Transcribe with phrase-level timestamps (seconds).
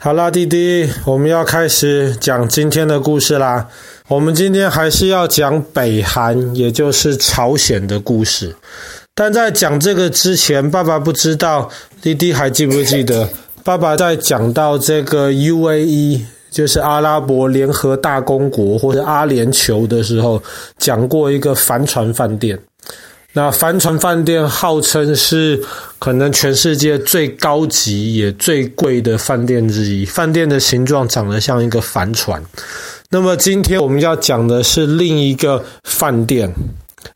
[0.00, 3.66] 好啦，弟弟，我们要开始讲今天的故事啦。
[4.06, 8.54] 我们今天还是要讲北韩，也就是朝鲜的故事。
[9.12, 11.68] 但在讲这个之前，爸爸不知道
[12.00, 13.28] 弟弟还记不记得，
[13.64, 20.40] 爸爸在讲到这个 UAE，就是阿拉伯联合大公国或者阿联酋的时候，
[20.78, 22.56] 讲过一个帆船饭店。
[23.38, 25.62] 那帆船饭店号称是
[26.00, 32.42] 可能全世界最高级也最贵的饭店之一，饭店的形状长得像一个帆船。
[33.10, 36.52] 那么今天我们要讲的是另一个饭店，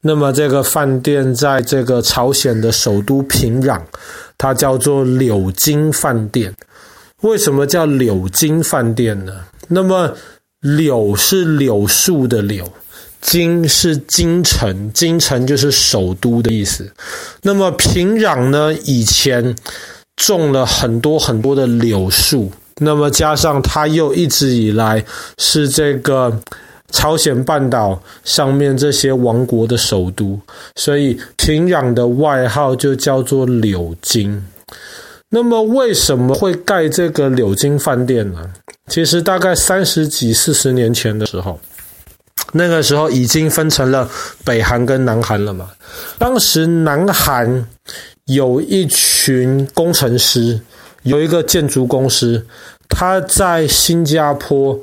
[0.00, 3.80] 那么这个饭店在这个朝鲜的首都平壤，
[4.38, 6.54] 它叫做柳金饭店。
[7.22, 9.32] 为什么叫柳金饭店呢？
[9.66, 10.14] 那么
[10.60, 12.64] 柳是柳树的柳。
[13.22, 16.92] 京是京城，京城就是首都的意思。
[17.42, 18.74] 那么平壤呢？
[18.84, 19.56] 以前
[20.16, 25.02] 种了很多很多的柳树，那么加上它又一直以来
[25.38, 26.36] 是这个
[26.90, 30.38] 朝鲜半岛上面这些王国的首都，
[30.74, 34.44] 所以平壤的外号就叫做柳京。
[35.30, 38.50] 那么为什么会盖这个柳京饭店呢？
[38.88, 41.58] 其实大概三十几、四十年前的时候。
[42.52, 44.08] 那个时候已经分成了
[44.44, 45.70] 北韩跟南韩了嘛。
[46.18, 47.66] 当时南韩
[48.26, 50.60] 有一群工程师，
[51.02, 52.46] 有一个建筑公司，
[52.88, 54.78] 他在新加坡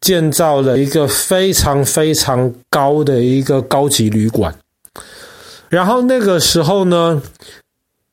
[0.00, 4.54] 建造了一个非常非常高的一个高级旅馆。
[5.68, 7.22] 然后那个时候呢，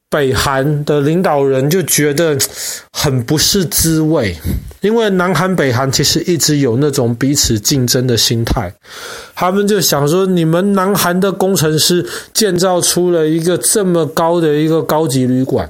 [0.09, 2.37] 北韩的领导人就觉得
[2.93, 4.35] 很不是滋味，
[4.79, 8.73] 因为南韩、北韩其实一直有那种彼此竞争的心态。
[9.35, 15.69] 他们就想说，你们南韩的工程师建造出了一个这么高的一个高级旅馆，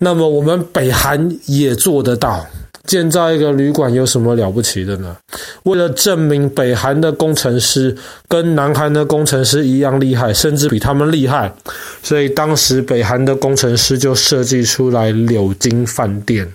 [0.00, 2.44] 那么我们北韩也做得到。
[2.90, 5.16] 建造一个旅馆有什么了不起的呢？
[5.62, 7.96] 为了证明北韩的工程师
[8.26, 11.54] 跟南韩的工程师一样厉害，甚至比他们厉害，
[12.02, 16.52] 所以当时北韩的工程师就设计出来柳京饭店，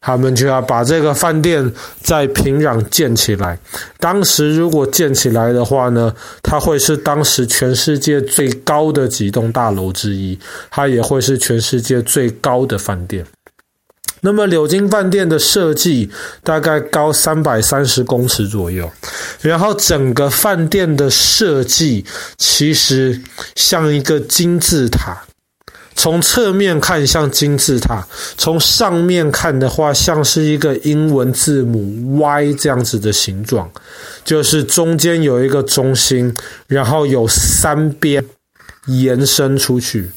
[0.00, 3.56] 他们就要把这个饭店在平壤建起来。
[4.00, 10.36] 当时如果建起来的话呢，它会是当时全世界最高的几栋大楼之一，
[10.68, 13.24] 它也会是全世界最高的饭店。
[14.22, 16.10] 那么柳京饭店的设计
[16.42, 18.90] 大概高三百三十公尺左右，
[19.40, 22.04] 然后整个饭店的设计
[22.36, 23.20] 其实
[23.54, 25.22] 像一个金字塔，
[25.94, 33.70] 从侧面看像金字塔，从上面看的话像是一个英文字母 Y 这样子的形状，
[34.22, 36.36] 就是中间有一个中心，
[36.66, 38.22] 然后有三边
[38.86, 40.10] 延伸出去，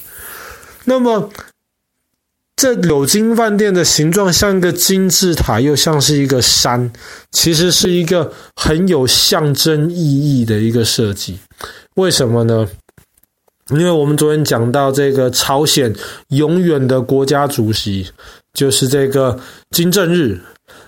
[0.84, 1.30] 那么。
[2.56, 6.92] 这柳京饭店的形状像一个金字塔，又像是一个山，
[7.32, 9.96] 其实是一个很有象征意
[10.42, 11.40] 义的一个设计。
[11.96, 12.68] 为什么呢？
[13.70, 15.94] 因为我们昨天讲到这个朝鲜
[16.30, 18.12] 永远的国家主席
[18.54, 19.40] 就是这个
[19.72, 20.40] 金正日。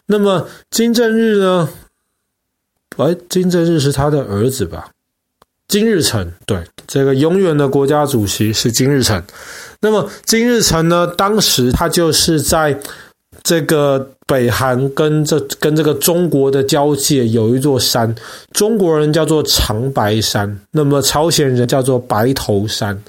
[0.08, 1.70] 那么金正日呢？
[2.98, 4.90] 哎，金正日是他的儿子吧？
[5.68, 9.22] 金日成，对，这个永远的国家主席是金日成。
[9.82, 12.78] 那么金日成呢，当时他就是在
[13.44, 18.16] 这个北韩跟这跟这个中国的交界有一座山，
[18.52, 23.00] 中国人叫做长白山，那么朝鲜人叫做白头山，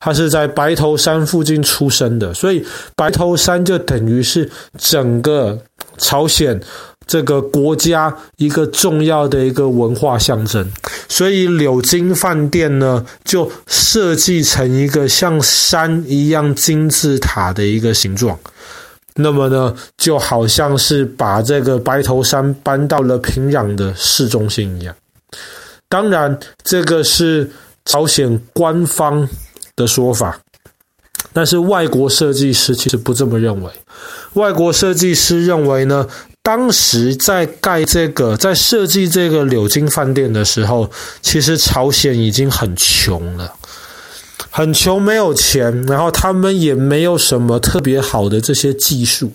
[0.00, 2.64] 他是在白头山附近出生的，所以
[2.96, 4.48] 白头山就等于是
[4.78, 5.58] 整个
[5.98, 6.60] 朝鲜。
[7.06, 10.66] 这个国家一个重要的一个文化象征，
[11.08, 18.38] 所以柳京饭店呢，就设计成一个像山一样金字塔的一个形状。
[19.16, 24.94] 那么呢，就好像是把这个白头山搬到了平壤的市中心一样。
[25.88, 27.48] 当然，这个是
[27.84, 29.28] 朝鲜官方
[29.76, 30.40] 的说法，
[31.32, 33.70] 但是外国设计师其实不这么认为。
[34.32, 36.08] 外国设计师认为呢，
[36.44, 40.90] 当时在盖这个、在设计这个柳京饭店的时候，
[41.22, 43.50] 其实朝鲜已经很穷了，
[44.50, 49.32] 很穷，没有钱，然后他们也没有什么特别好的这些技术。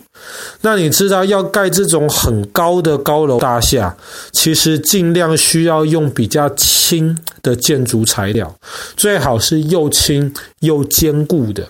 [0.62, 3.98] 那你知道，要盖这种很高的高楼大厦，
[4.32, 8.56] 其实尽量需要用比较轻的建筑材料，
[8.96, 11.70] 最好是又轻又坚固的。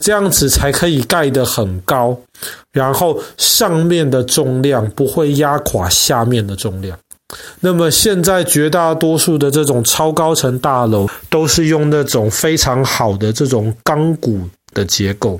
[0.00, 2.18] 这样子才可以盖得很高，
[2.72, 6.98] 然后上面的重量不会压垮下面的重量。
[7.60, 15.38] 那么现在绝大多数的这种超高层大楼都是用那种非常好的这种钢骨的结构。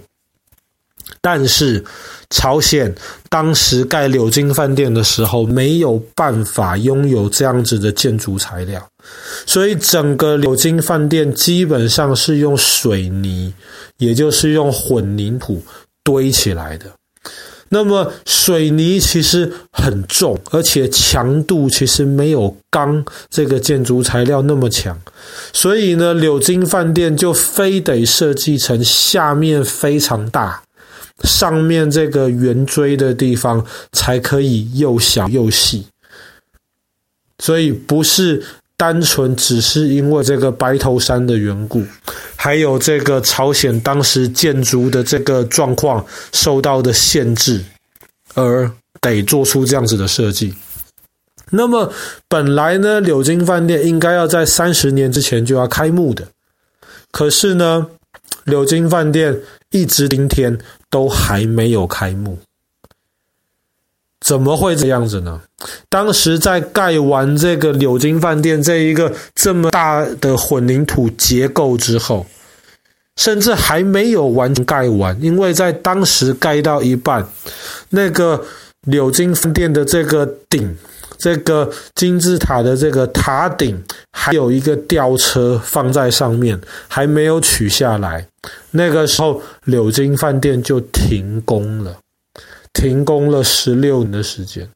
[1.21, 1.85] 但是
[2.31, 2.95] 朝鲜
[3.29, 8.87] 当时盖柳津饭店的时候，没有办法拥有这样子的建筑材料，
[9.47, 13.53] 所以整个柳津饭店基本上是用水泥，
[13.99, 15.63] 也就是用混凝土
[16.05, 16.87] 堆起来的。
[17.71, 24.99] 那么水泥其实很重，而且强度其实没有钢这个建筑材料那么强，
[25.53, 30.63] 所以呢，柳津饭店就非得设计成下面非常大，
[31.25, 35.87] 上面这个圆锥的地方才可以又小又细，
[37.39, 38.45] 所以不是。
[38.81, 41.83] 单纯只是因为这个白头山的缘故，
[42.37, 47.61] 还有这个朝鲜当时建筑的这个状况受到的限制，
[48.35, 48.71] 而
[49.01, 50.55] 得做出这样子的设计。
[51.51, 51.93] 那么
[52.29, 56.29] 本来呢，柳津饭店应该要在三十年之前就要开幕的，
[57.11, 57.89] 可是呢，
[58.45, 59.41] 柳津饭店
[59.73, 60.57] 一直今天
[60.91, 62.39] 都还没有开幕。
[64.21, 65.41] 怎么会这样子呢？
[65.89, 72.27] 当时在盖完这个柳津饭店这一个这么大的混凝土结构之后，
[73.17, 77.27] 甚至还没有完全盖完，因为在当时盖到一半，
[77.91, 78.45] 那个
[78.83, 80.77] 柳津饭店的这个顶，
[81.19, 83.83] 这个金字塔的这个塔顶，
[84.13, 88.27] 还有一个吊车放在上面，还没有取下来。
[88.71, 91.99] 那个时候，柳津饭店就停工了。
[92.73, 94.69] 停工了十六年的时间，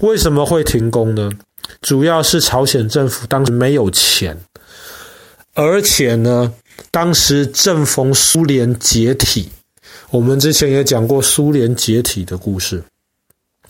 [0.00, 1.30] 为什么会停工呢？
[1.80, 4.38] 主要是朝鲜政府当时没有钱，
[5.54, 6.52] 而且呢，
[6.90, 9.48] 当时正逢苏联解体。
[10.10, 12.82] 我们之前也讲过苏联解体的故事。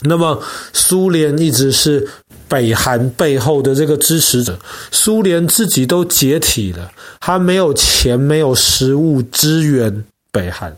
[0.04, 2.06] 那么，苏联一直是
[2.48, 4.58] 北韩背后的这个支持者。
[4.90, 6.90] 苏联自己都解体了，
[7.20, 10.76] 他没有钱，没有食物支援北韩。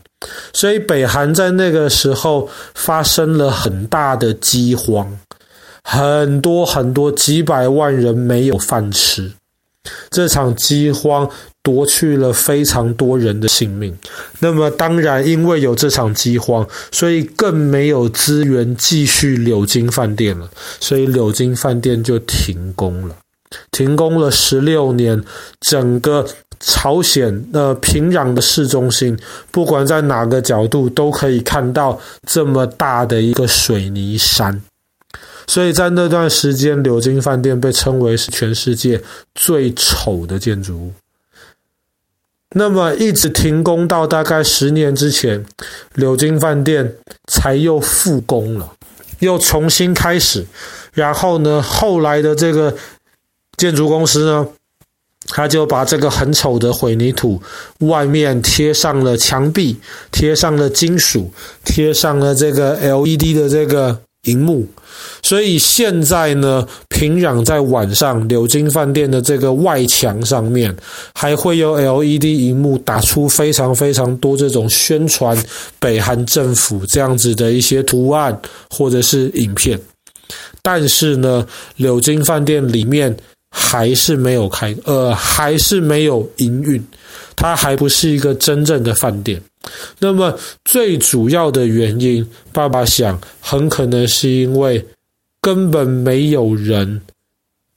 [0.53, 5.19] 所以北韩在那个时候发生了很大的饥荒，
[5.83, 9.31] 很多很多几百万人没有饭吃。
[10.09, 11.29] 这场饥荒
[11.65, 13.97] 夺去了非常多人的性命。
[14.39, 20.47] 那么当然，因为有这场饥荒，所以更没有资源继续柳津饭店了。
[20.79, 23.17] 所以柳津饭店就停工了，
[23.71, 25.23] 停工了十六年，
[25.59, 26.25] 整个。
[26.57, 29.15] 朝鲜的平壤的市中心，
[29.51, 34.59] 不管在哪个角度都可以看到这么大的一个水泥山，
[35.47, 38.99] 所以在那段时间，柳津饭店被称为是全世界
[39.35, 40.93] 最丑的建筑物。
[42.57, 45.45] 那么一直停工到大概十年之前，
[45.95, 46.95] 柳津饭店
[47.27, 48.71] 才又复工了，
[49.19, 50.45] 又重新开始。
[50.93, 52.73] 然后呢，后来的这个
[53.57, 54.47] 建筑公司呢，
[55.27, 57.41] 他就把这个很丑的混凝土
[57.79, 59.77] 外面贴上了墙壁，
[60.09, 61.33] 贴上了金属，
[61.65, 64.67] 贴上了这个 LED 的这个荧幕。
[65.23, 70.75] 所以现在呢，平壤在晚上柳津饭店的这个外墙上面，
[71.13, 75.37] 还会有 LED 荧幕打出非常非常多这种宣传
[75.79, 78.39] 北韩政府这样子的一些图案
[78.69, 79.79] 或者是影片。
[80.61, 81.45] 但是呢，
[81.77, 83.15] 柳津饭店里面。
[83.57, 86.85] 还是没有开，呃，还是没有营运，
[87.45, 89.39] 它还不是一个真正的饭店。
[89.99, 94.83] 那么最主要的原因，爸爸想，很可能是因为
[95.39, 97.01] 根本没有人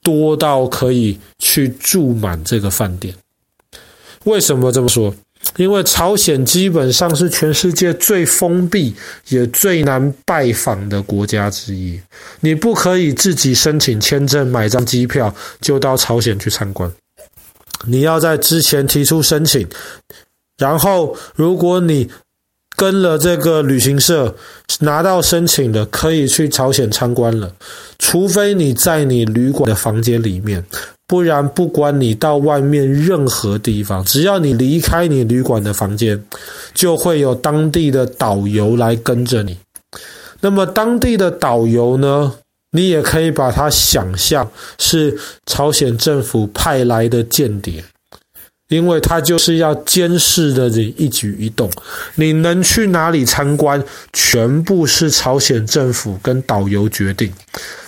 [0.01, 3.13] 多到可以去住满这个饭店。
[4.23, 5.13] 为什么这么说？
[5.55, 8.93] 因为朝鲜基本上是全世界最封闭
[9.29, 11.99] 也最难拜访的国家之一，
[12.41, 16.91] 你不可以自己申请签证、买张机票就到朝鲜去参观，
[17.89, 19.67] 你要在之前提出申请，
[20.57, 22.09] 然后如果你
[22.77, 24.33] 跟了这个旅行社
[24.79, 27.51] 拿到申请了，可以去朝鲜参观了，
[27.97, 30.63] 除非你在你旅馆的房间里面。
[31.05, 36.23] 不然，不管你到外面任何地方，只要你离开你旅馆的房间，
[36.75, 39.57] 就会有当地的导游来跟着你。
[40.39, 42.31] 那么，当地的导游呢，
[42.71, 47.83] 你也可以把它想象是朝鲜政府派来的间谍，
[48.67, 51.69] 因为他就是要监视着你一举一动。
[52.15, 53.83] 你能去哪里参观，
[54.13, 57.33] 全部是朝鲜政府跟导游决定。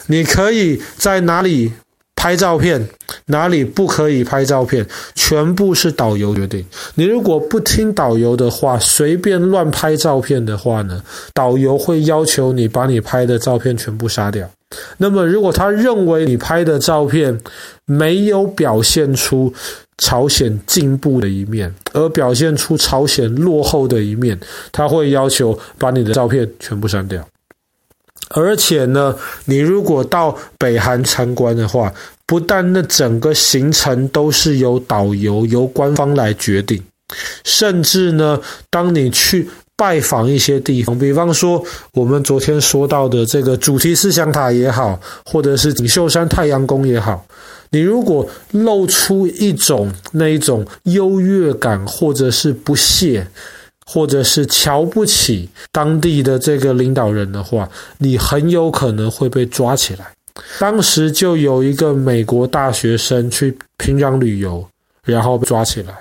[0.07, 1.71] 你可以在哪里
[2.15, 2.89] 拍照片，
[3.27, 4.83] 哪里不可以拍照片，
[5.13, 6.65] 全部是导游决定。
[6.95, 11.03] 你如果不听导游的话，随便乱拍照片的话呢，
[11.35, 14.49] 导游会要求你把你拍的照片全部杀掉。
[14.97, 17.37] 那么，如果他认为你拍的照片
[17.85, 19.53] 没有表现出
[19.97, 24.39] 朝鲜进步的一面，而表现出朝鲜落后的一面，
[24.71, 27.27] 他会要求把你的照片全部删掉。
[28.29, 31.93] 而且呢，你如果到北韩参观的话，
[32.25, 36.81] 不但那整个行程都是由导游、由官方来决定，
[37.43, 39.49] 甚至呢，当你去。
[39.81, 47.25] 拜访一些地方，比方说我们昨天说到的这个主题思想塔也好，或者是锦绣山太阳宫也好，
[47.71, 53.25] 你如果露出一种那一种优越感，或者是不屑，
[53.83, 60.05] 或者是瞧不起当地的这个领导人的话，你很有可能会被抓起来。
[60.59, 64.63] 当时就有一个美国大学生去平壤旅游，
[65.05, 65.93] 然后被抓起来。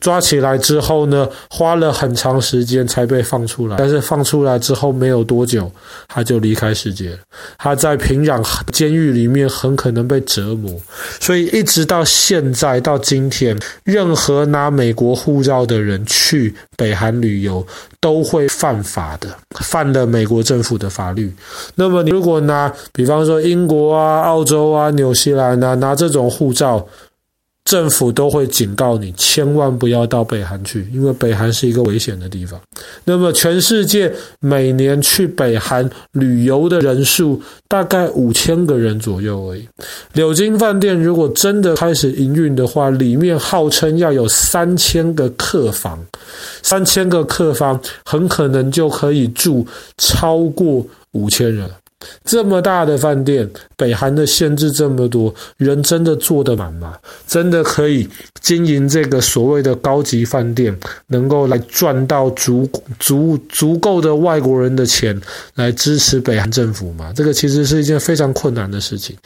[0.00, 3.76] 抓起来之后呢，花了很长时间才被放出来。
[3.76, 5.68] 但是放出来之后没有多久，
[6.06, 7.18] 他就离开世界了。
[7.58, 8.40] 他在平壤
[8.72, 10.72] 监狱里面很可能被折磨，
[11.18, 17.66] 所以一直到现在到今天，任何拿美国护照的人去北韩旅游
[18.00, 19.28] 都会犯法的，
[19.64, 21.34] 犯了美国政府的法律。
[21.74, 26.86] 那么你如果拿，比方说英国啊、澳洲啊、纽西兰啊，拿这种护照。
[27.68, 32.58] 政府都会警告你，千万不要到北韩去，因为北韩是一个危险的地方。
[33.04, 34.10] 那么，全世界
[34.40, 39.68] 每年去北韩旅游的人数大概五千个人左右而已。
[40.14, 46.02] 柳京饭店如果真的开始营运的话，里面号称要有三千个客房，
[46.62, 49.66] 三千个客房很可能就可以住
[49.98, 50.82] 超过
[51.12, 51.68] 五千人。
[52.24, 56.96] 这么大的饭店，北韩的限制这么多，人真的坐得满吗？
[57.26, 58.08] 真的可以
[58.40, 60.76] 经营这个所谓的高级饭店，
[61.08, 65.20] 能够来赚到足足足够的外国人的钱
[65.54, 67.12] 来支持北韩政府吗？
[67.16, 69.16] 这个其实是一件非常困难的事情。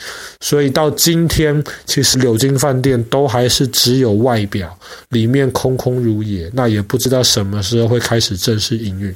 [0.40, 4.74] 所以到今天，其实柳京饭店都还是只有外表，
[5.10, 9.14] 里面空空如也，那也不知道什么时候会开始正式营运。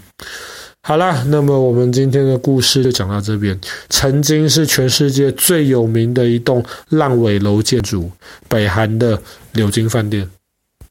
[0.87, 3.61] 好啦，那么我们今天的故事就讲到这边。
[3.89, 8.09] 曾经是全世界最有名的一栋烂尾楼建筑——
[8.49, 9.21] 北韩的
[9.55, 10.31] 柳京饭店。